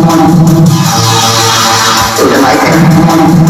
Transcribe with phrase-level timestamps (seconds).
[0.00, 0.06] To
[2.26, 3.49] the light.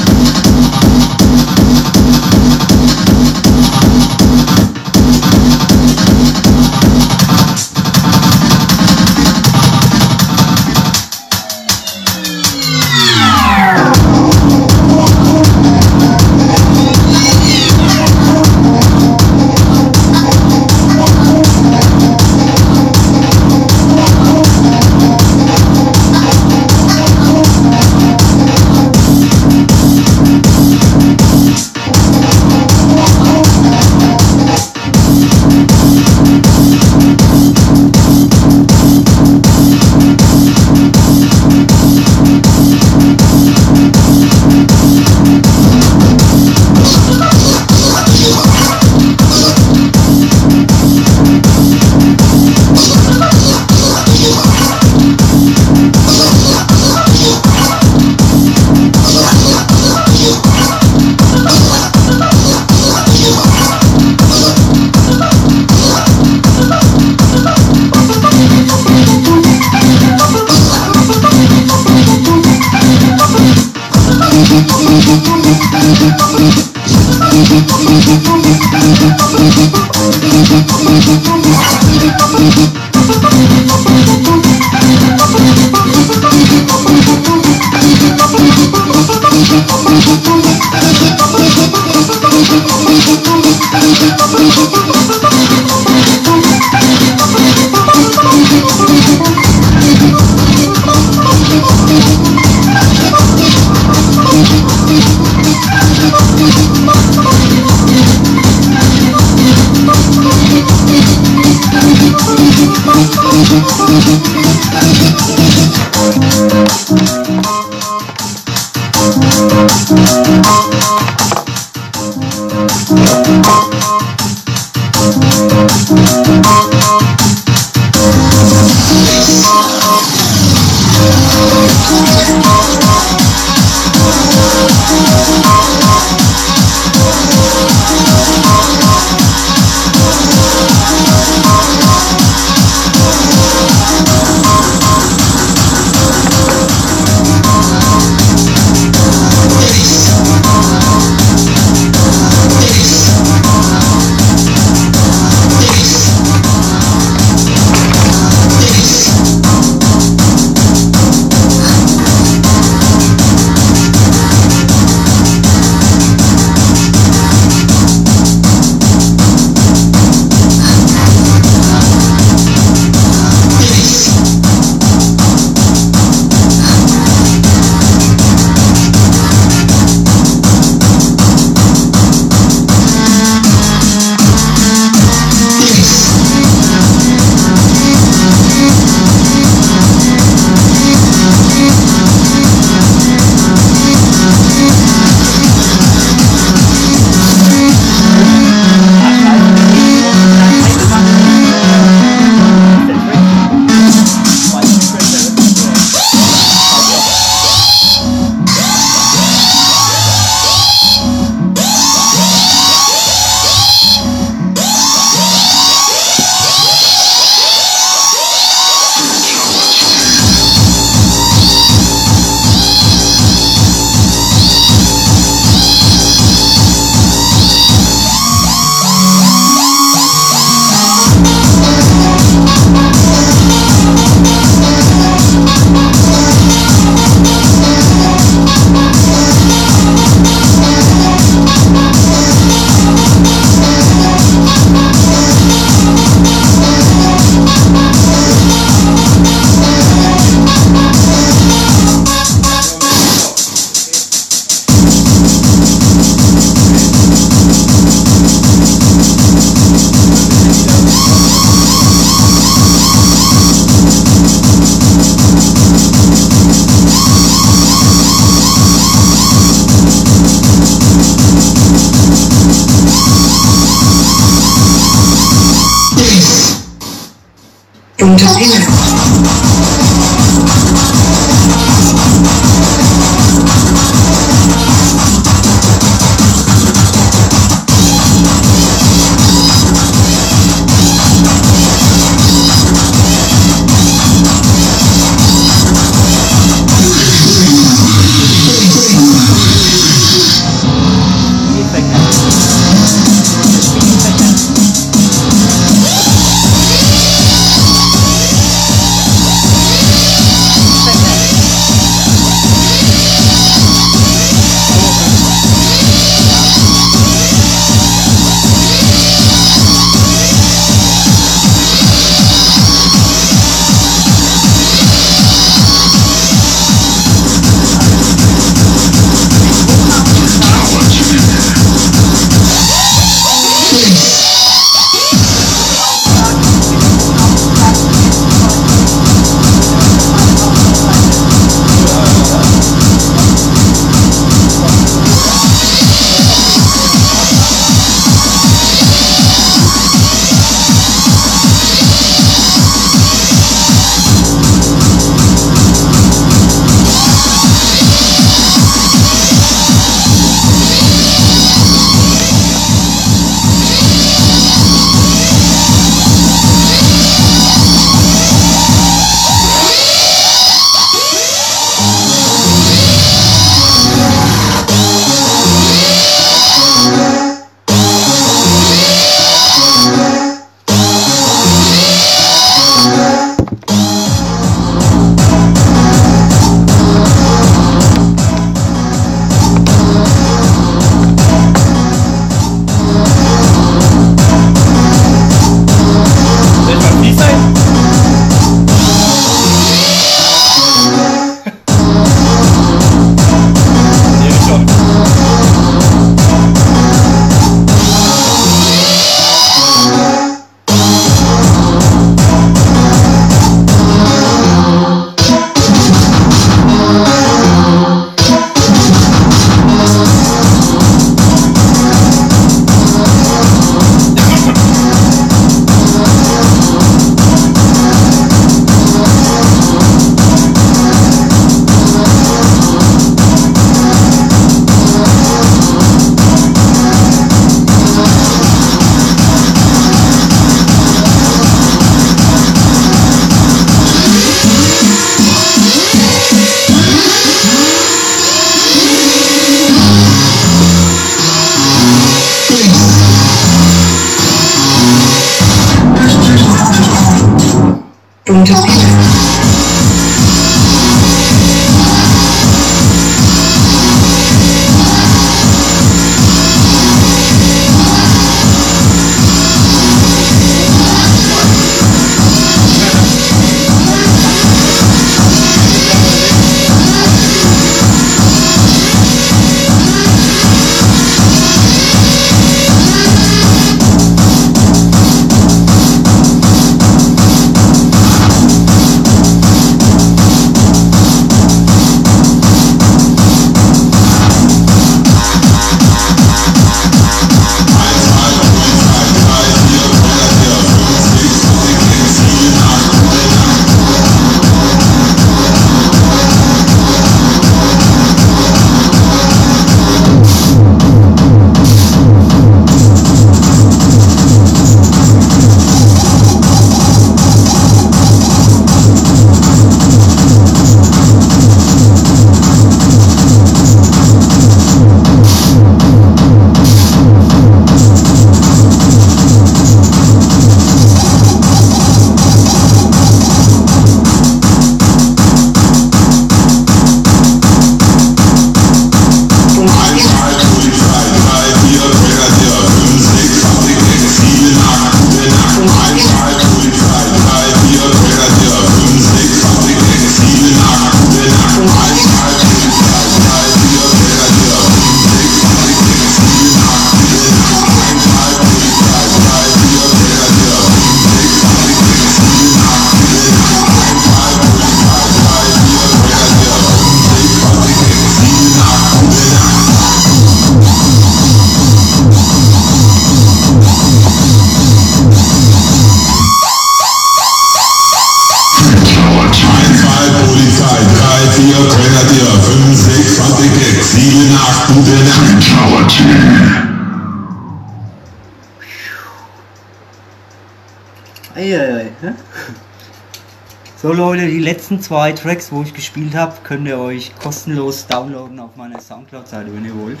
[594.50, 599.54] Letzten zwei Tracks, wo ich gespielt habe, könnt ihr euch kostenlos downloaden auf meiner Soundcloud-Seite,
[599.54, 600.00] wenn ihr wollt.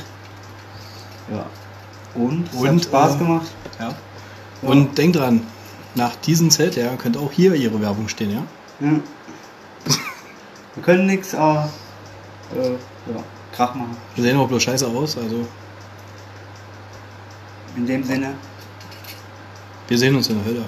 [1.32, 1.46] Ja.
[2.20, 3.46] Und, es Und, hat Spaß äh, gemacht.
[3.78, 3.94] Ja.
[4.62, 5.46] Und denkt dran,
[5.94, 8.42] nach diesem Zelt, ja, könnte auch hier ihre Werbung stehen, ja?
[8.80, 9.00] Ja.
[10.74, 11.70] Wir können nichts, aber
[12.56, 13.22] äh, ja,
[13.52, 13.96] Krach machen.
[14.16, 15.46] Wir sehen auch bloß scheiße aus, also
[17.76, 18.34] In dem Sinne.
[19.86, 20.64] wir sehen uns in der Hölle.